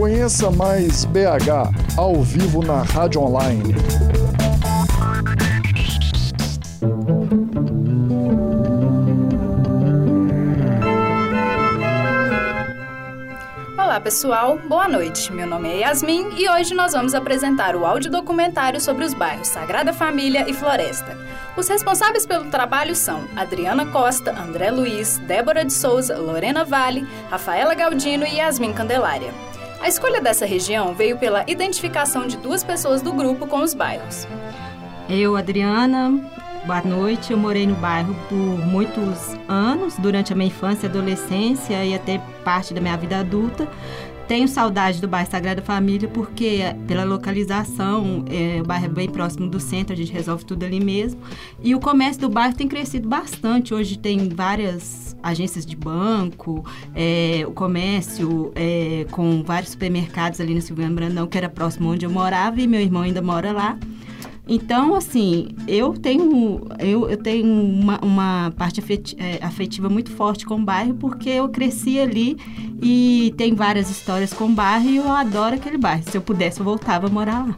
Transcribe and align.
Conheça 0.00 0.50
mais 0.50 1.04
BH 1.04 1.98
ao 1.98 2.22
vivo 2.22 2.64
na 2.64 2.82
Rádio 2.82 3.20
Online. 3.20 3.74
Olá 13.76 14.00
pessoal, 14.00 14.58
boa 14.66 14.88
noite. 14.88 15.30
Meu 15.34 15.46
nome 15.46 15.68
é 15.68 15.80
Yasmin 15.80 16.30
e 16.38 16.48
hoje 16.48 16.74
nós 16.74 16.94
vamos 16.94 17.14
apresentar 17.14 17.76
o 17.76 17.84
audiodocumentário 17.84 18.80
sobre 18.80 19.04
os 19.04 19.12
bairros 19.12 19.48
Sagrada 19.48 19.92
Família 19.92 20.48
e 20.48 20.54
Floresta. 20.54 21.14
Os 21.58 21.68
responsáveis 21.68 22.24
pelo 22.24 22.46
trabalho 22.46 22.96
são 22.96 23.24
Adriana 23.36 23.84
Costa, 23.84 24.30
André 24.32 24.70
Luiz, 24.70 25.18
Débora 25.26 25.62
de 25.62 25.74
Souza, 25.74 26.16
Lorena 26.16 26.64
Vale, 26.64 27.06
Rafaela 27.30 27.74
Galdino 27.74 28.24
e 28.24 28.36
Yasmin 28.36 28.72
Candelária. 28.72 29.49
A 29.80 29.88
escolha 29.88 30.20
dessa 30.20 30.44
região 30.44 30.94
veio 30.94 31.16
pela 31.16 31.42
identificação 31.48 32.26
de 32.26 32.36
duas 32.36 32.62
pessoas 32.62 33.00
do 33.00 33.14
grupo 33.14 33.46
com 33.46 33.62
os 33.62 33.72
bairros. 33.72 34.28
Eu, 35.08 35.34
Adriana, 35.36 36.20
boa 36.66 36.82
noite. 36.82 37.32
Eu 37.32 37.38
morei 37.38 37.66
no 37.66 37.74
bairro 37.76 38.14
por 38.28 38.36
muitos 38.36 39.34
anos, 39.48 39.96
durante 39.96 40.34
a 40.34 40.36
minha 40.36 40.48
infância 40.48 40.86
adolescência 40.86 41.82
e 41.82 41.94
até 41.94 42.18
parte 42.44 42.74
da 42.74 42.80
minha 42.80 42.96
vida 42.96 43.18
adulta. 43.18 43.66
Tenho 44.28 44.46
saudade 44.46 45.00
do 45.00 45.08
bairro 45.08 45.30
Sagrada 45.30 45.62
Família 45.62 46.08
porque, 46.08 46.60
pela 46.86 47.02
localização, 47.02 48.24
é, 48.30 48.60
o 48.60 48.64
bairro 48.64 48.84
é 48.84 48.88
bem 48.88 49.08
próximo 49.08 49.48
do 49.48 49.58
centro, 49.58 49.94
a 49.94 49.96
gente 49.96 50.12
resolve 50.12 50.44
tudo 50.44 50.62
ali 50.62 50.78
mesmo. 50.78 51.20
E 51.60 51.74
o 51.74 51.80
comércio 51.80 52.20
do 52.20 52.28
bairro 52.28 52.54
tem 52.54 52.68
crescido 52.68 53.08
bastante. 53.08 53.74
Hoje 53.74 53.98
tem 53.98 54.28
várias 54.28 55.09
agências 55.22 55.64
de 55.66 55.76
banco, 55.76 56.64
é, 56.94 57.44
o 57.46 57.52
comércio 57.52 58.52
é, 58.54 59.06
com 59.10 59.42
vários 59.42 59.72
supermercados 59.72 60.40
ali 60.40 60.54
no 60.54 60.60
Silvio 60.60 60.88
Brandão, 60.90 61.26
que 61.26 61.36
era 61.36 61.48
próximo 61.48 61.90
onde 61.90 62.04
eu 62.04 62.10
morava, 62.10 62.60
e 62.60 62.66
meu 62.66 62.80
irmão 62.80 63.02
ainda 63.02 63.22
mora 63.22 63.52
lá. 63.52 63.78
Então, 64.52 64.96
assim, 64.96 65.50
eu 65.68 65.92
tenho, 65.92 66.62
eu, 66.80 67.08
eu 67.08 67.16
tenho 67.16 67.46
uma, 67.46 68.00
uma 68.02 68.52
parte 68.56 68.82
é, 69.16 69.38
afetiva 69.44 69.88
muito 69.88 70.10
forte 70.10 70.44
com 70.44 70.56
o 70.56 70.64
bairro, 70.64 70.94
porque 70.94 71.28
eu 71.30 71.48
cresci 71.48 72.00
ali 72.00 72.36
e 72.82 73.32
tem 73.36 73.54
várias 73.54 73.88
histórias 73.88 74.32
com 74.32 74.46
o 74.46 74.48
bairro 74.48 74.88
e 74.88 74.96
eu 74.96 75.08
adoro 75.08 75.54
aquele 75.54 75.78
bairro. 75.78 76.02
Se 76.02 76.16
eu 76.16 76.20
pudesse, 76.20 76.58
eu 76.58 76.64
voltava 76.64 77.06
a 77.06 77.10
morar 77.10 77.46
lá. 77.46 77.54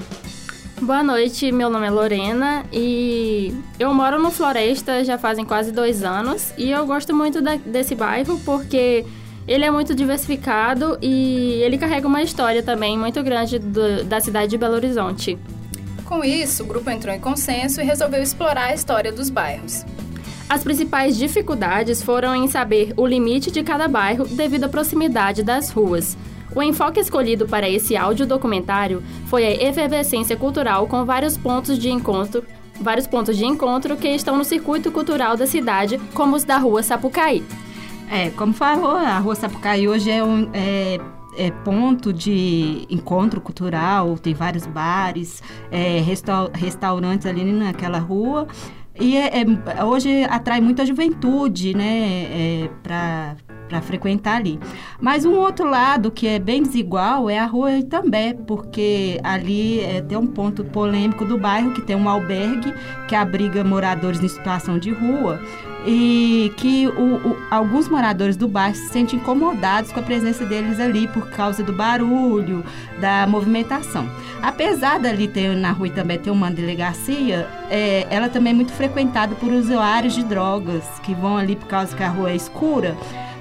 Boa 0.82 1.00
noite, 1.00 1.52
meu 1.52 1.70
nome 1.70 1.86
é 1.86 1.90
Lorena 1.90 2.64
e 2.72 3.54
eu 3.78 3.94
moro 3.94 4.20
no 4.20 4.32
Floresta 4.32 5.04
já 5.04 5.16
fazem 5.16 5.44
quase 5.44 5.70
dois 5.70 6.02
anos 6.02 6.52
e 6.58 6.72
eu 6.72 6.84
gosto 6.84 7.14
muito 7.14 7.40
da, 7.40 7.54
desse 7.54 7.94
bairro 7.94 8.40
porque 8.44 9.06
ele 9.46 9.64
é 9.64 9.70
muito 9.70 9.94
diversificado 9.94 10.98
e 11.00 11.60
ele 11.62 11.78
carrega 11.78 12.08
uma 12.08 12.20
história 12.20 12.64
também 12.64 12.98
muito 12.98 13.22
grande 13.22 13.60
do, 13.60 14.02
da 14.02 14.20
cidade 14.20 14.50
de 14.50 14.58
Belo 14.58 14.74
Horizonte. 14.74 15.38
Com 16.04 16.24
isso, 16.24 16.64
o 16.64 16.66
grupo 16.66 16.90
entrou 16.90 17.14
em 17.14 17.20
consenso 17.20 17.80
e 17.80 17.84
resolveu 17.84 18.20
explorar 18.20 18.70
a 18.70 18.74
história 18.74 19.12
dos 19.12 19.30
bairros. 19.30 19.84
As 20.48 20.64
principais 20.64 21.16
dificuldades 21.16 22.02
foram 22.02 22.34
em 22.34 22.48
saber 22.48 22.92
o 22.96 23.06
limite 23.06 23.52
de 23.52 23.62
cada 23.62 23.86
bairro 23.86 24.26
devido 24.26 24.64
à 24.64 24.68
proximidade 24.68 25.44
das 25.44 25.70
ruas. 25.70 26.16
O 26.54 26.62
enfoque 26.62 27.00
escolhido 27.00 27.46
para 27.46 27.68
esse 27.68 27.96
áudio 27.96 28.26
documentário 28.26 29.02
foi 29.26 29.44
a 29.44 29.68
efervescência 29.68 30.36
cultural 30.36 30.86
com 30.86 31.04
vários 31.04 31.36
pontos 31.36 31.78
de 31.78 31.90
encontro, 31.90 32.44
vários 32.80 33.06
pontos 33.06 33.36
de 33.36 33.44
encontro 33.44 33.96
que 33.96 34.08
estão 34.08 34.36
no 34.36 34.44
circuito 34.44 34.90
cultural 34.90 35.36
da 35.36 35.46
cidade, 35.46 35.98
como 36.14 36.36
os 36.36 36.44
da 36.44 36.58
Rua 36.58 36.82
Sapucaí. 36.82 37.42
É, 38.10 38.30
como 38.30 38.52
falou, 38.52 38.96
a 38.96 39.18
Rua 39.18 39.34
Sapucaí 39.34 39.88
hoje 39.88 40.10
é 40.10 40.22
um 40.22 40.50
é 40.52 40.98
é, 41.36 41.50
ponto 41.50 42.12
de 42.12 42.86
encontro 42.90 43.40
cultural, 43.40 44.18
tem 44.18 44.34
vários 44.34 44.66
bares, 44.66 45.42
é, 45.70 45.98
resta 46.00 46.50
restaurantes 46.52 47.26
ali 47.26 47.44
naquela 47.44 47.98
rua. 47.98 48.46
E 48.98 49.16
é, 49.16 49.40
é, 49.40 49.84
hoje 49.84 50.24
atrai 50.24 50.60
muita 50.60 50.84
juventude, 50.84 51.74
né, 51.74 52.24
é, 52.30 52.70
para 52.82 53.36
para 53.72 53.80
frequentar 53.80 54.36
ali. 54.36 54.60
Mas 55.00 55.24
um 55.24 55.34
outro 55.34 55.68
lado 55.68 56.10
que 56.10 56.26
é 56.26 56.38
bem 56.38 56.62
desigual 56.62 57.30
é 57.30 57.38
a 57.38 57.46
rua 57.46 57.72
Itambé, 57.78 58.34
porque 58.46 59.18
ali 59.24 59.80
é, 59.80 60.02
tem 60.02 60.18
um 60.18 60.26
ponto 60.26 60.62
polêmico 60.62 61.24
do 61.24 61.38
bairro 61.38 61.72
que 61.72 61.80
tem 61.80 61.96
um 61.96 62.08
albergue 62.08 62.74
que 63.08 63.14
abriga 63.14 63.64
moradores 63.64 64.22
em 64.22 64.28
situação 64.28 64.78
de 64.78 64.90
rua 64.90 65.40
e 65.86 66.52
que 66.56 66.86
o, 66.86 67.30
o, 67.30 67.36
alguns 67.50 67.88
moradores 67.88 68.36
do 68.36 68.46
bairro 68.46 68.74
se 68.74 68.88
sentem 68.88 69.18
incomodados 69.18 69.90
com 69.90 70.00
a 70.00 70.02
presença 70.02 70.44
deles 70.44 70.78
ali 70.78 71.08
por 71.08 71.30
causa 71.30 71.62
do 71.62 71.72
barulho, 71.72 72.64
da 73.00 73.26
movimentação. 73.26 74.08
Apesar 74.40 74.98
dali 74.98 75.26
ter 75.26 75.56
na 75.56 75.72
rua 75.72 75.90
também 75.90 76.18
ter 76.18 76.30
uma 76.30 76.50
delegacia, 76.50 77.48
é, 77.70 78.06
ela 78.10 78.28
também 78.28 78.52
é 78.52 78.54
muito 78.54 78.72
frequentada 78.72 79.34
por 79.34 79.50
usuários 79.52 80.14
de 80.14 80.22
drogas 80.22 80.84
que 81.02 81.14
vão 81.14 81.36
ali 81.36 81.56
por 81.56 81.66
causa 81.66 81.96
que 81.96 82.02
a 82.02 82.08
rua 82.08 82.30
é 82.30 82.36
escura. 82.36 82.96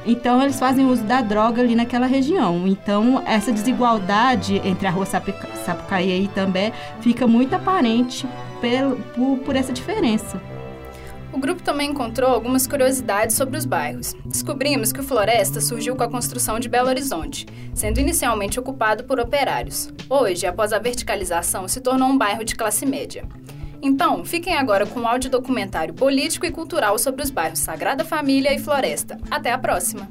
Então 0.06 0.42
eles 0.42 0.60
fazem 0.60 0.86
uso 0.86 1.04
da 1.04 1.22
droga 1.22 1.62
ali 1.62 1.76
naquela 1.76 2.06
região. 2.06 2.68
Então 2.68 3.22
essa 3.26 3.52
desigualdade 3.52 4.62
entre 4.64 4.88
a 4.88 4.92
rua 4.92 5.06
Sapucaí 5.06 6.24
e 6.24 6.28
também 6.30 6.74
fica 7.02 7.28
muito 7.28 7.54
aparente 7.56 8.28
por, 8.60 8.98
por, 9.14 9.38
por 9.40 9.56
essa 9.56 9.72
diferença. 9.72 10.42
O 11.34 11.40
grupo 11.40 11.64
também 11.64 11.92
encontrou 11.92 12.30
algumas 12.30 12.68
curiosidades 12.68 13.38
sobre 13.38 13.58
os 13.58 13.66
bairros. 13.66 14.14
Descobrimos 14.26 14.92
que 14.92 15.00
o 15.00 15.04
Floresta 15.04 15.62
surgiu 15.62 15.96
com 15.96 16.04
a 16.04 16.10
construção 16.10 16.60
de 16.60 16.68
Belo 16.68 16.90
Horizonte, 16.90 17.46
sendo 17.74 18.02
inicialmente 18.02 18.60
ocupado 18.60 19.06
por 19.06 19.18
operários. 19.18 19.90
Hoje, 20.10 20.46
após 20.46 20.74
a 20.74 20.80
verticalização, 20.80 21.70
se 21.70 21.80
tornou 21.80 22.10
um 22.10 22.18
bairro 22.18 22.44
de 22.44 22.54
classe 22.54 22.86
média. 22.86 23.24
Então, 23.82 24.24
fiquem 24.24 24.56
agora 24.56 24.86
com 24.86 25.02
um 25.02 25.08
audiodocumentário 25.08 25.94
político 25.94 26.46
e 26.46 26.52
cultural 26.52 27.00
sobre 27.00 27.24
os 27.24 27.32
bairros 27.32 27.60
Sagrada 27.60 28.06
Família 28.06 28.54
e 28.54 28.60
Floresta. 28.60 29.18
Até 29.30 29.52
a 29.52 29.58
próxima! 29.58 30.08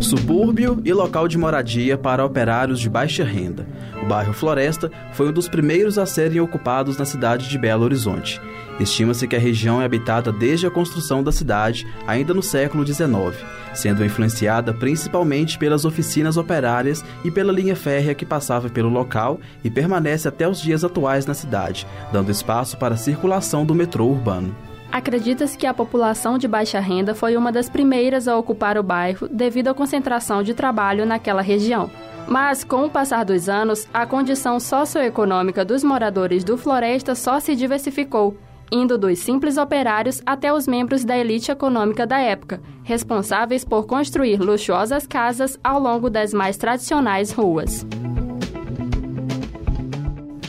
Subúrbio 0.00 0.80
e 0.84 0.92
local 0.92 1.28
de 1.28 1.36
moradia 1.36 1.98
para 1.98 2.24
operários 2.24 2.80
de 2.80 2.88
baixa 2.88 3.22
renda. 3.22 3.66
O 4.02 4.06
bairro 4.06 4.32
Floresta 4.32 4.90
foi 5.12 5.28
um 5.28 5.32
dos 5.32 5.48
primeiros 5.48 5.98
a 5.98 6.06
serem 6.06 6.40
ocupados 6.40 6.96
na 6.96 7.04
cidade 7.04 7.48
de 7.48 7.58
Belo 7.58 7.84
Horizonte. 7.84 8.40
Estima-se 8.80 9.28
que 9.28 9.36
a 9.36 9.38
região 9.38 9.82
é 9.82 9.84
habitada 9.84 10.32
desde 10.32 10.66
a 10.66 10.70
construção 10.70 11.22
da 11.22 11.30
cidade, 11.30 11.86
ainda 12.06 12.32
no 12.32 12.42
século 12.42 12.84
XIX, 12.86 13.36
sendo 13.74 14.02
influenciada 14.02 14.72
principalmente 14.72 15.58
pelas 15.58 15.84
oficinas 15.84 16.38
operárias 16.38 17.04
e 17.22 17.30
pela 17.30 17.52
linha 17.52 17.76
férrea 17.76 18.14
que 18.14 18.24
passava 18.24 18.70
pelo 18.70 18.88
local 18.88 19.38
e 19.62 19.70
permanece 19.70 20.26
até 20.26 20.48
os 20.48 20.62
dias 20.62 20.82
atuais 20.82 21.26
na 21.26 21.34
cidade, 21.34 21.86
dando 22.10 22.30
espaço 22.30 22.78
para 22.78 22.94
a 22.94 22.98
circulação 22.98 23.66
do 23.66 23.74
metrô 23.74 24.06
urbano. 24.06 24.56
Acredita-se 24.90 25.58
que 25.58 25.66
a 25.66 25.74
população 25.74 26.38
de 26.38 26.48
baixa 26.48 26.80
renda 26.80 27.14
foi 27.14 27.36
uma 27.36 27.52
das 27.52 27.68
primeiras 27.68 28.26
a 28.26 28.36
ocupar 28.36 28.78
o 28.78 28.82
bairro 28.82 29.28
devido 29.28 29.68
à 29.68 29.74
concentração 29.74 30.42
de 30.42 30.54
trabalho 30.54 31.04
naquela 31.04 31.42
região. 31.42 31.90
Mas, 32.26 32.64
com 32.64 32.86
o 32.86 32.90
passar 32.90 33.24
dos 33.24 33.48
anos, 33.48 33.86
a 33.92 34.06
condição 34.06 34.58
socioeconômica 34.58 35.64
dos 35.66 35.84
moradores 35.84 36.42
do 36.42 36.56
Floresta 36.56 37.14
só 37.14 37.38
se 37.40 37.54
diversificou, 37.54 38.36
indo 38.70 38.96
dos 38.96 39.18
simples 39.18 39.56
operários 39.56 40.22
até 40.24 40.52
os 40.52 40.66
membros 40.66 41.04
da 41.04 41.16
elite 41.16 41.50
econômica 41.50 42.06
da 42.06 42.18
época, 42.18 42.60
responsáveis 42.84 43.64
por 43.64 43.86
construir 43.86 44.40
luxuosas 44.40 45.06
casas 45.06 45.58
ao 45.62 45.80
longo 45.80 46.08
das 46.08 46.32
mais 46.32 46.56
tradicionais 46.56 47.32
ruas. 47.32 47.86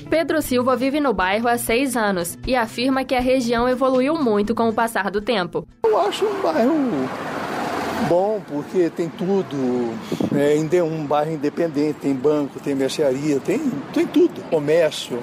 Pedro 0.10 0.42
Silva 0.42 0.76
vive 0.76 1.00
no 1.00 1.14
bairro 1.14 1.48
há 1.48 1.58
seis 1.58 1.96
anos 1.96 2.38
e 2.46 2.54
afirma 2.54 3.06
que 3.06 3.16
a 3.16 3.22
região 3.22 3.68
evoluiu 3.70 4.16
muito 4.16 4.54
com 4.54 4.68
o 4.68 4.74
passar 4.74 5.10
do 5.10 5.22
tempo. 5.22 5.66
Eu 5.86 6.00
acho 6.02 6.26
um 6.26 6.42
bairro 6.42 6.74
bom 8.10 8.42
porque 8.46 8.90
tem 8.90 9.08
tudo. 9.08 9.94
É, 10.36 10.54
ainda 10.54 10.76
é 10.76 10.84
um 10.84 11.06
bairro 11.06 11.32
independente, 11.32 12.00
tem 12.02 12.14
banco, 12.14 12.60
tem 12.60 12.76
mercearia, 12.76 13.40
tem, 13.40 13.60
tem 13.94 14.06
tudo. 14.06 14.42
Comércio. 14.50 15.18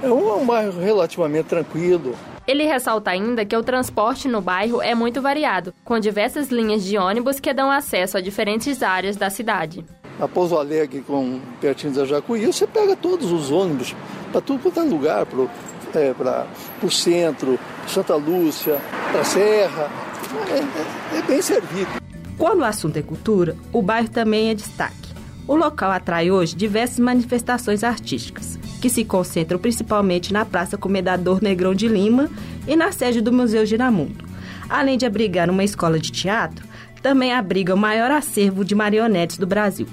É 0.00 0.08
um, 0.08 0.28
é 0.28 0.34
um 0.34 0.46
bairro 0.46 0.80
relativamente 0.80 1.46
tranquilo. 1.46 2.14
Ele 2.50 2.64
ressalta 2.64 3.12
ainda 3.12 3.44
que 3.44 3.56
o 3.56 3.62
transporte 3.62 4.26
no 4.26 4.40
bairro 4.40 4.82
é 4.82 4.92
muito 4.92 5.22
variado, 5.22 5.72
com 5.84 6.00
diversas 6.00 6.48
linhas 6.48 6.82
de 6.82 6.98
ônibus 6.98 7.38
que 7.38 7.54
dão 7.54 7.70
acesso 7.70 8.18
a 8.18 8.20
diferentes 8.20 8.82
áreas 8.82 9.14
da 9.14 9.30
cidade. 9.30 9.84
A 10.18 10.26
Pouso 10.26 10.56
Alegre, 10.56 11.00
com, 11.00 11.40
pertinho 11.60 11.92
da 11.92 12.04
Jacuí, 12.04 12.44
você 12.44 12.66
pega 12.66 12.96
todos 12.96 13.30
os 13.30 13.52
ônibus 13.52 13.94
para 14.32 14.40
tudo 14.40 14.64
quanto 14.64 14.80
é 14.80 14.82
lugar, 14.82 15.26
para 15.26 15.44
é, 15.94 16.84
o 16.84 16.90
centro, 16.90 17.56
Santa 17.86 18.16
Lúcia, 18.16 18.80
para 19.12 19.20
a 19.20 19.24
Serra. 19.24 19.88
É, 20.48 21.16
é, 21.16 21.18
é 21.20 21.22
bem 21.22 21.40
servido. 21.40 22.02
Quando 22.36 22.62
o 22.62 22.64
assunto 22.64 22.96
é 22.96 23.02
cultura, 23.02 23.56
o 23.72 23.80
bairro 23.80 24.08
também 24.08 24.50
é 24.50 24.54
destaque. 24.54 25.14
O 25.46 25.54
local 25.54 25.92
atrai 25.92 26.32
hoje 26.32 26.56
diversas 26.56 26.98
manifestações 26.98 27.84
artísticas, 27.84 28.58
que 28.80 28.88
se 28.88 29.04
concentram 29.04 29.58
principalmente 29.58 30.32
na 30.32 30.44
Praça 30.44 30.76
Comedador 30.76 31.40
Negrão 31.42 31.74
de 31.74 31.86
Lima 31.86 32.28
e 32.66 32.74
na 32.74 32.90
sede 32.90 33.20
do 33.20 33.32
Museu 33.32 33.64
Giramundo. 33.66 34.24
Além 34.68 34.96
de 34.96 35.04
abrigar 35.04 35.50
uma 35.50 35.64
escola 35.64 35.98
de 35.98 36.10
teatro, 36.10 36.66
também 37.02 37.32
abriga 37.32 37.74
o 37.74 37.78
maior 37.78 38.10
acervo 38.10 38.64
de 38.64 38.74
marionetes 38.74 39.38
do 39.38 39.46
Brasil. 39.46 39.86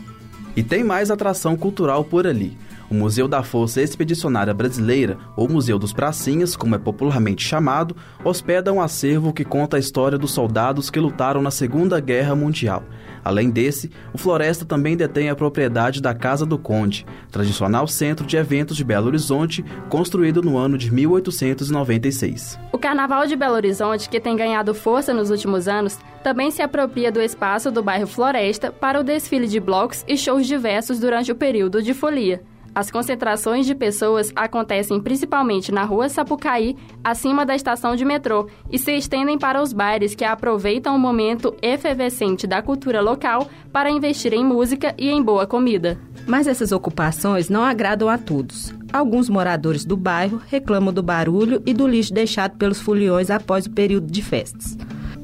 E 0.55 0.63
tem 0.63 0.83
mais 0.83 1.11
atração 1.11 1.55
cultural 1.55 2.03
por 2.03 2.25
ali. 2.25 2.57
O 2.89 2.93
Museu 2.93 3.27
da 3.27 3.43
Força 3.43 3.81
Expedicionária 3.81 4.53
Brasileira, 4.53 5.17
ou 5.35 5.49
Museu 5.49 5.77
dos 5.77 5.91
Pracinhas, 5.91 6.55
como 6.55 6.73
é 6.73 6.77
popularmente 6.77 7.45
chamado, 7.45 7.95
hospeda 8.23 8.71
um 8.71 8.79
acervo 8.79 9.33
que 9.33 9.43
conta 9.43 9.75
a 9.75 9.79
história 9.79 10.17
dos 10.17 10.31
soldados 10.31 10.89
que 10.89 10.99
lutaram 10.99 11.41
na 11.41 11.51
Segunda 11.51 11.99
Guerra 11.99 12.33
Mundial. 12.33 12.83
Além 13.23 13.49
desse, 13.49 13.89
o 14.13 14.17
Floresta 14.17 14.65
também 14.65 14.95
detém 14.95 15.29
a 15.29 15.35
propriedade 15.35 16.01
da 16.01 16.13
Casa 16.13 16.45
do 16.45 16.57
Conde, 16.57 17.05
tradicional 17.31 17.87
centro 17.87 18.25
de 18.25 18.37
eventos 18.37 18.77
de 18.77 18.83
Belo 18.83 19.07
Horizonte, 19.07 19.63
construído 19.89 20.41
no 20.41 20.57
ano 20.57 20.77
de 20.77 20.91
1896. 20.93 22.59
O 22.71 22.77
Carnaval 22.77 23.27
de 23.27 23.35
Belo 23.35 23.55
Horizonte, 23.55 24.09
que 24.09 24.19
tem 24.19 24.35
ganhado 24.35 24.73
força 24.73 25.13
nos 25.13 25.29
últimos 25.29 25.67
anos, 25.67 25.99
também 26.23 26.51
se 26.51 26.61
apropria 26.61 27.11
do 27.11 27.21
espaço 27.21 27.71
do 27.71 27.83
bairro 27.83 28.07
Floresta 28.07 28.71
para 28.71 28.99
o 28.99 29.03
desfile 29.03 29.47
de 29.47 29.59
blocos 29.59 30.03
e 30.07 30.17
shows 30.17 30.45
diversos 30.45 30.99
durante 30.99 31.31
o 31.31 31.35
período 31.35 31.81
de 31.81 31.93
folia. 31.93 32.41
As 32.77 32.91
concentrações 32.91 33.65
de 33.65 33.73
pessoas 33.73 34.31
acontecem 34.35 35.01
principalmente 35.01 35.71
na 35.71 35.83
rua 35.83 36.09
Sapucaí, 36.09 36.77
acima 37.03 37.43
da 37.43 37.55
estação 37.55 37.95
de 37.95 38.05
metrô, 38.05 38.47
e 38.71 38.77
se 38.77 38.95
estendem 38.95 39.35
para 39.35 39.63
os 39.63 39.73
bares 39.73 40.13
que 40.13 40.23
aproveitam 40.23 40.95
o 40.95 40.99
momento 40.99 41.55
efervescente 41.59 42.45
da 42.45 42.61
cultura 42.61 43.01
local 43.01 43.49
para 43.73 43.89
investir 43.89 44.31
em 44.31 44.45
música 44.45 44.93
e 44.95 45.09
em 45.09 45.23
boa 45.23 45.47
comida. 45.47 45.99
Mas 46.27 46.45
essas 46.45 46.71
ocupações 46.71 47.49
não 47.49 47.63
agradam 47.63 48.09
a 48.09 48.17
todos. 48.19 48.71
Alguns 48.93 49.27
moradores 49.27 49.83
do 49.83 49.97
bairro 49.97 50.39
reclamam 50.45 50.93
do 50.93 51.01
barulho 51.01 51.63
e 51.65 51.73
do 51.73 51.87
lixo 51.87 52.13
deixado 52.13 52.57
pelos 52.57 52.79
foliões 52.79 53.31
após 53.31 53.65
o 53.65 53.71
período 53.71 54.05
de 54.05 54.21
festas. 54.21 54.77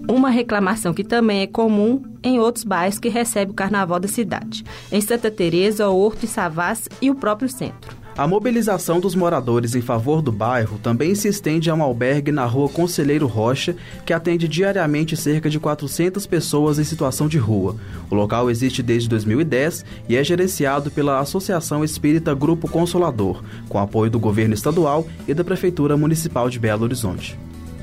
Uma 0.07 0.29
reclamação 0.29 0.93
que 0.93 1.03
também 1.03 1.41
é 1.41 1.47
comum 1.47 2.03
em 2.21 2.39
outros 2.39 2.63
bairros 2.63 2.99
que 2.99 3.07
recebem 3.07 3.51
o 3.51 3.55
carnaval 3.55 3.99
da 3.99 4.07
cidade. 4.07 4.63
Em 4.91 4.99
Santa 4.99 5.31
Teresa, 5.31 5.87
Horto 5.89 6.25
e 6.25 6.27
Savas 6.27 6.89
e 7.01 7.09
o 7.09 7.15
próprio 7.15 7.47
centro. 7.49 8.03
A 8.15 8.27
mobilização 8.27 8.99
dos 8.99 9.15
moradores 9.15 9.73
em 9.73 9.81
favor 9.81 10.21
do 10.21 10.31
bairro 10.31 10.77
também 10.77 11.15
se 11.15 11.27
estende 11.27 11.71
a 11.71 11.73
um 11.73 11.81
albergue 11.81 12.31
na 12.31 12.45
rua 12.45 12.69
Conselheiro 12.69 13.25
Rocha, 13.25 13.75
que 14.05 14.13
atende 14.13 14.47
diariamente 14.47 15.17
cerca 15.17 15.49
de 15.49 15.59
400 15.59 16.27
pessoas 16.27 16.77
em 16.77 16.83
situação 16.83 17.27
de 17.27 17.39
rua. 17.39 17.75
O 18.11 18.15
local 18.15 18.51
existe 18.51 18.83
desde 18.83 19.09
2010 19.09 19.83
e 20.07 20.15
é 20.15 20.23
gerenciado 20.23 20.91
pela 20.91 21.19
Associação 21.19 21.83
Espírita 21.83 22.35
Grupo 22.35 22.69
Consolador, 22.69 23.41
com 23.67 23.79
apoio 23.79 24.11
do 24.11 24.19
governo 24.19 24.53
estadual 24.53 25.07
e 25.27 25.33
da 25.33 25.43
Prefeitura 25.43 25.97
Municipal 25.97 26.51
de 26.51 26.59
Belo 26.59 26.83
Horizonte. 26.83 27.35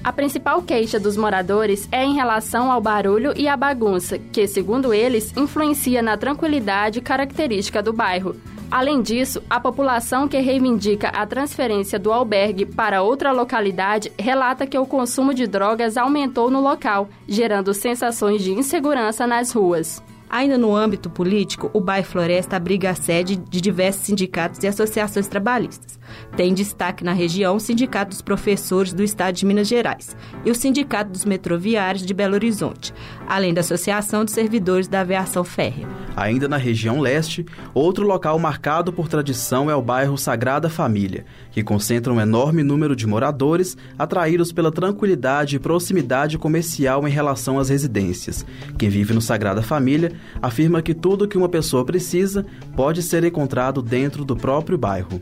A 0.02 0.10
principal 0.12 0.62
queixa 0.62 0.98
dos 0.98 1.14
moradores 1.14 1.86
é 1.92 2.02
em 2.02 2.14
relação 2.14 2.72
ao 2.72 2.80
barulho 2.80 3.34
e 3.36 3.46
à 3.46 3.54
bagunça, 3.54 4.18
que, 4.18 4.46
segundo 4.46 4.94
eles, 4.94 5.30
influencia 5.36 6.00
na 6.00 6.16
tranquilidade 6.16 7.02
característica 7.02 7.82
do 7.82 7.92
bairro. 7.92 8.34
Além 8.70 9.02
disso, 9.02 9.42
a 9.50 9.60
população 9.60 10.26
que 10.26 10.38
reivindica 10.38 11.08
a 11.08 11.26
transferência 11.26 11.98
do 11.98 12.10
albergue 12.12 12.64
para 12.64 13.02
outra 13.02 13.30
localidade 13.30 14.10
relata 14.18 14.66
que 14.66 14.78
o 14.78 14.86
consumo 14.86 15.34
de 15.34 15.46
drogas 15.46 15.98
aumentou 15.98 16.50
no 16.50 16.62
local, 16.62 17.08
gerando 17.28 17.74
sensações 17.74 18.42
de 18.42 18.52
insegurança 18.52 19.26
nas 19.26 19.52
ruas. 19.52 20.02
Ainda 20.30 20.56
no 20.56 20.74
âmbito 20.74 21.10
político, 21.10 21.68
o 21.74 21.80
bairro 21.80 22.06
Floresta 22.06 22.56
abriga 22.56 22.90
a 22.90 22.94
sede 22.94 23.36
de 23.36 23.60
diversos 23.60 24.06
sindicatos 24.06 24.62
e 24.62 24.68
associações 24.68 25.28
trabalhistas. 25.28 25.99
Tem 26.36 26.54
destaque 26.54 27.04
na 27.04 27.12
região 27.12 27.56
o 27.56 27.60
Sindicato 27.60 28.10
dos 28.10 28.22
Professores 28.22 28.92
do 28.92 29.02
Estado 29.02 29.34
de 29.34 29.46
Minas 29.46 29.68
Gerais 29.68 30.16
e 30.44 30.50
o 30.50 30.54
Sindicato 30.54 31.10
dos 31.10 31.24
Metroviários 31.24 32.04
de 32.04 32.14
Belo 32.14 32.34
Horizonte, 32.34 32.92
além 33.28 33.52
da 33.52 33.60
Associação 33.60 34.24
de 34.24 34.30
Servidores 34.30 34.88
da 34.88 35.00
Aviação 35.00 35.44
Férrea. 35.44 35.86
Ainda 36.16 36.48
na 36.48 36.56
região 36.56 37.00
leste, 37.00 37.46
outro 37.72 38.06
local 38.06 38.38
marcado 38.38 38.92
por 38.92 39.08
tradição 39.08 39.70
é 39.70 39.74
o 39.74 39.82
bairro 39.82 40.18
Sagrada 40.18 40.68
Família, 40.68 41.24
que 41.50 41.62
concentra 41.62 42.12
um 42.12 42.20
enorme 42.20 42.62
número 42.62 42.94
de 42.94 43.06
moradores 43.06 43.76
atraídos 43.98 44.52
pela 44.52 44.70
tranquilidade 44.70 45.56
e 45.56 45.58
proximidade 45.58 46.36
comercial 46.36 47.06
em 47.06 47.10
relação 47.10 47.58
às 47.58 47.68
residências. 47.68 48.44
Quem 48.78 48.88
vive 48.88 49.14
no 49.14 49.20
Sagrada 49.20 49.62
Família 49.62 50.12
afirma 50.42 50.82
que 50.82 50.94
tudo 50.94 51.28
que 51.28 51.38
uma 51.38 51.48
pessoa 51.48 51.84
precisa 51.84 52.44
pode 52.76 53.02
ser 53.02 53.24
encontrado 53.24 53.80
dentro 53.80 54.24
do 54.24 54.36
próprio 54.36 54.76
bairro. 54.76 55.20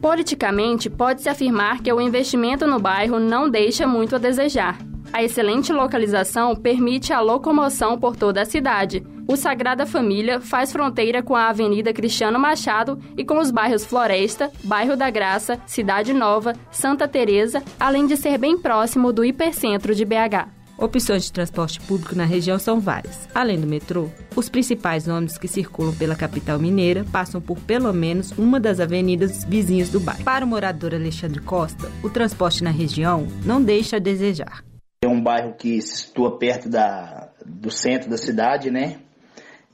Politicamente, 0.00 0.88
pode-se 0.88 1.28
afirmar 1.28 1.82
que 1.82 1.92
o 1.92 2.00
investimento 2.00 2.66
no 2.66 2.78
bairro 2.78 3.18
não 3.18 3.50
deixa 3.50 3.86
muito 3.86 4.14
a 4.14 4.18
desejar. 4.18 4.78
A 5.12 5.22
excelente 5.22 5.72
localização 5.72 6.54
permite 6.54 7.12
a 7.12 7.20
locomoção 7.20 7.98
por 7.98 8.14
toda 8.14 8.42
a 8.42 8.44
cidade. 8.44 9.04
O 9.26 9.36
Sagrada 9.36 9.84
Família 9.84 10.40
faz 10.40 10.70
fronteira 10.70 11.22
com 11.22 11.34
a 11.34 11.48
Avenida 11.48 11.92
Cristiano 11.92 12.38
Machado 12.38 12.98
e 13.16 13.24
com 13.24 13.38
os 13.38 13.50
bairros 13.50 13.84
Floresta, 13.84 14.50
Bairro 14.62 14.96
da 14.96 15.10
Graça, 15.10 15.60
Cidade 15.66 16.12
Nova, 16.12 16.54
Santa 16.70 17.08
Teresa, 17.08 17.62
além 17.78 18.06
de 18.06 18.16
ser 18.16 18.38
bem 18.38 18.56
próximo 18.56 19.12
do 19.12 19.24
hipercentro 19.24 19.94
de 19.94 20.04
BH. 20.04 20.57
Opções 20.78 21.24
de 21.24 21.32
transporte 21.32 21.80
público 21.80 22.14
na 22.14 22.24
região 22.24 22.56
são 22.56 22.78
várias. 22.78 23.28
Além 23.34 23.60
do 23.60 23.66
metrô, 23.66 24.08
os 24.36 24.48
principais 24.48 25.08
ônibus 25.08 25.36
que 25.36 25.48
circulam 25.48 25.92
pela 25.92 26.14
capital 26.14 26.56
mineira 26.56 27.04
passam 27.10 27.40
por 27.40 27.58
pelo 27.58 27.92
menos 27.92 28.30
uma 28.38 28.60
das 28.60 28.78
avenidas 28.78 29.42
vizinhas 29.42 29.90
do 29.90 29.98
bairro. 29.98 30.22
Para 30.22 30.44
o 30.44 30.48
morador 30.48 30.94
Alexandre 30.94 31.40
Costa, 31.40 31.90
o 32.00 32.08
transporte 32.08 32.62
na 32.62 32.70
região 32.70 33.26
não 33.44 33.60
deixa 33.60 33.96
a 33.96 33.98
desejar. 33.98 34.62
É 35.02 35.08
um 35.08 35.20
bairro 35.20 35.54
que 35.54 35.82
se 35.82 36.04
situa 36.04 36.38
perto 36.38 36.68
da, 36.68 37.28
do 37.44 37.72
centro 37.72 38.08
da 38.08 38.16
cidade, 38.16 38.70
né? 38.70 39.00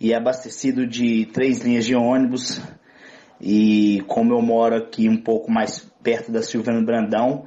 E 0.00 0.10
é 0.10 0.16
abastecido 0.16 0.86
de 0.86 1.26
três 1.26 1.60
linhas 1.60 1.84
de 1.84 1.94
ônibus. 1.94 2.62
E 3.38 4.02
como 4.06 4.32
eu 4.32 4.40
moro 4.40 4.76
aqui 4.76 5.06
um 5.06 5.18
pouco 5.18 5.52
mais 5.52 5.80
perto 6.02 6.32
da 6.32 6.42
Silvana 6.42 6.82
Brandão, 6.82 7.44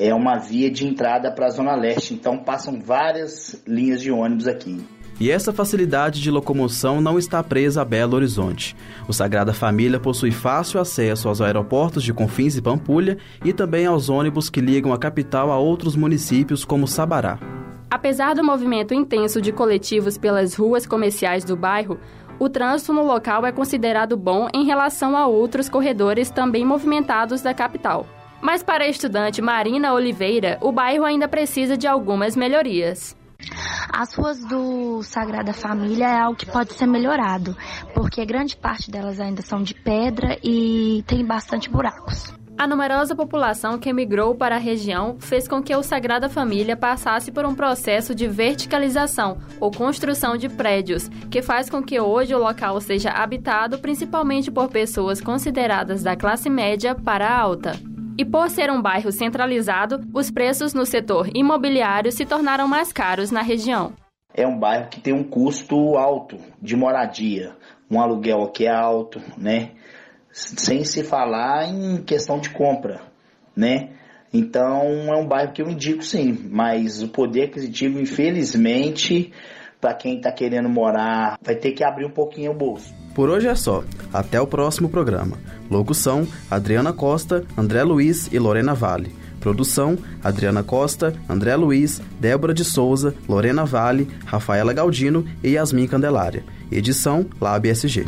é 0.00 0.14
uma 0.14 0.38
via 0.38 0.70
de 0.70 0.86
entrada 0.86 1.30
para 1.30 1.46
a 1.46 1.50
Zona 1.50 1.76
Leste, 1.76 2.14
então 2.14 2.38
passam 2.38 2.80
várias 2.80 3.62
linhas 3.66 4.00
de 4.00 4.10
ônibus 4.10 4.48
aqui. 4.48 4.82
E 5.20 5.30
essa 5.30 5.52
facilidade 5.52 6.22
de 6.22 6.30
locomoção 6.30 7.02
não 7.02 7.18
está 7.18 7.42
presa 7.42 7.82
a 7.82 7.84
Belo 7.84 8.16
Horizonte. 8.16 8.74
O 9.06 9.12
Sagrada 9.12 9.52
Família 9.52 10.00
possui 10.00 10.30
fácil 10.30 10.80
acesso 10.80 11.28
aos 11.28 11.42
aeroportos 11.42 12.02
de 12.02 12.14
Confins 12.14 12.56
e 12.56 12.62
Pampulha 12.62 13.18
e 13.44 13.52
também 13.52 13.84
aos 13.84 14.08
ônibus 14.08 14.48
que 14.48 14.62
ligam 14.62 14.94
a 14.94 14.98
capital 14.98 15.50
a 15.50 15.58
outros 15.58 15.94
municípios 15.94 16.64
como 16.64 16.88
Sabará. 16.88 17.38
Apesar 17.90 18.34
do 18.34 18.42
movimento 18.42 18.94
intenso 18.94 19.42
de 19.42 19.52
coletivos 19.52 20.16
pelas 20.16 20.54
ruas 20.54 20.86
comerciais 20.86 21.44
do 21.44 21.54
bairro, 21.54 22.00
o 22.38 22.48
trânsito 22.48 22.94
no 22.94 23.04
local 23.04 23.44
é 23.44 23.52
considerado 23.52 24.16
bom 24.16 24.48
em 24.54 24.64
relação 24.64 25.14
a 25.14 25.26
outros 25.26 25.68
corredores 25.68 26.30
também 26.30 26.64
movimentados 26.64 27.42
da 27.42 27.52
capital. 27.52 28.06
Mas 28.40 28.62
para 28.62 28.84
a 28.84 28.88
estudante 28.88 29.42
Marina 29.42 29.92
Oliveira, 29.92 30.58
o 30.60 30.72
bairro 30.72 31.04
ainda 31.04 31.28
precisa 31.28 31.76
de 31.76 31.86
algumas 31.86 32.34
melhorias. 32.34 33.16
As 33.92 34.14
ruas 34.14 34.38
do 34.44 35.02
Sagrada 35.02 35.52
Família 35.52 36.06
é 36.06 36.20
algo 36.20 36.36
que 36.36 36.46
pode 36.46 36.74
ser 36.74 36.86
melhorado, 36.86 37.56
porque 37.94 38.24
grande 38.24 38.56
parte 38.56 38.90
delas 38.90 39.18
ainda 39.20 39.42
são 39.42 39.62
de 39.62 39.74
pedra 39.74 40.38
e 40.42 41.02
tem 41.06 41.24
bastante 41.24 41.68
buracos. 41.68 42.32
A 42.60 42.66
numerosa 42.66 43.16
população 43.16 43.78
que 43.78 43.88
emigrou 43.88 44.34
para 44.34 44.56
a 44.56 44.58
região 44.58 45.16
fez 45.18 45.48
com 45.48 45.62
que 45.62 45.74
o 45.74 45.82
Sagrada 45.82 46.28
Família 46.28 46.76
passasse 46.76 47.32
por 47.32 47.46
um 47.46 47.54
processo 47.54 48.14
de 48.14 48.28
verticalização 48.28 49.38
ou 49.58 49.70
construção 49.70 50.36
de 50.36 50.46
prédios, 50.46 51.08
que 51.30 51.40
faz 51.40 51.70
com 51.70 51.82
que 51.82 51.98
hoje 51.98 52.34
o 52.34 52.38
local 52.38 52.78
seja 52.78 53.12
habitado 53.12 53.78
principalmente 53.78 54.50
por 54.50 54.68
pessoas 54.68 55.22
consideradas 55.22 56.02
da 56.02 56.14
classe 56.14 56.50
média 56.50 56.94
para 56.94 57.34
alta. 57.34 57.80
E 58.20 58.24
por 58.24 58.50
ser 58.50 58.70
um 58.70 58.82
bairro 58.82 59.10
centralizado, 59.10 60.06
os 60.12 60.30
preços 60.30 60.74
no 60.74 60.84
setor 60.84 61.30
imobiliário 61.34 62.12
se 62.12 62.26
tornaram 62.26 62.68
mais 62.68 62.92
caros 62.92 63.30
na 63.30 63.40
região. 63.40 63.94
É 64.34 64.46
um 64.46 64.58
bairro 64.58 64.90
que 64.90 65.00
tem 65.00 65.14
um 65.14 65.24
custo 65.24 65.96
alto 65.96 66.36
de 66.60 66.76
moradia, 66.76 67.56
um 67.90 67.98
aluguel 67.98 68.42
aqui 68.42 68.66
é 68.66 68.70
alto, 68.70 69.22
né? 69.38 69.70
Sem 70.30 70.84
se 70.84 71.02
falar 71.02 71.70
em 71.70 72.02
questão 72.02 72.38
de 72.38 72.50
compra, 72.50 73.00
né? 73.56 73.88
Então 74.34 74.82
é 75.10 75.16
um 75.16 75.26
bairro 75.26 75.54
que 75.54 75.62
eu 75.62 75.70
indico 75.70 76.02
sim, 76.02 76.46
mas 76.50 77.02
o 77.02 77.08
poder 77.08 77.44
aquisitivo, 77.44 77.98
infelizmente, 77.98 79.32
para 79.80 79.94
quem 79.94 80.16
está 80.16 80.30
querendo 80.30 80.68
morar, 80.68 81.38
vai 81.42 81.54
ter 81.54 81.72
que 81.72 81.82
abrir 81.82 82.04
um 82.04 82.10
pouquinho 82.10 82.50
o 82.50 82.54
bolso. 82.54 82.92
Por 83.14 83.28
hoje 83.28 83.48
é 83.48 83.54
só. 83.54 83.82
Até 84.12 84.40
o 84.40 84.46
próximo 84.46 84.88
programa. 84.88 85.36
Locução: 85.70 86.26
Adriana 86.50 86.92
Costa, 86.92 87.44
André 87.56 87.82
Luiz 87.82 88.28
e 88.32 88.38
Lorena 88.38 88.74
Vale. 88.74 89.14
Produção: 89.40 89.96
Adriana 90.22 90.62
Costa, 90.62 91.14
André 91.28 91.56
Luiz, 91.56 92.00
Débora 92.20 92.54
de 92.54 92.64
Souza, 92.64 93.14
Lorena 93.28 93.64
Vale, 93.64 94.08
Rafaela 94.26 94.72
Galdino 94.72 95.24
e 95.42 95.50
Yasmin 95.50 95.86
Candelária. 95.86 96.44
Edição: 96.70 97.26
Lab 97.40 97.68
SG. 97.68 98.04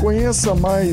Conheça 0.00 0.54
mais 0.54 0.88